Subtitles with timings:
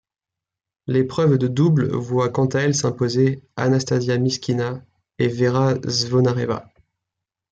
[0.87, 4.83] L'épreuve de double voit quant à elle s'imposer Anastasia Myskina
[5.19, 6.67] et Vera Zvonareva.